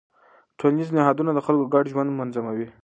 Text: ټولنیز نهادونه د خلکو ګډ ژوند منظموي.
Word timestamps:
ټولنیز 0.59 0.89
نهادونه 0.97 1.31
د 1.33 1.39
خلکو 1.45 1.71
ګډ 1.73 1.85
ژوند 1.91 2.09
منظموي. 2.19 2.67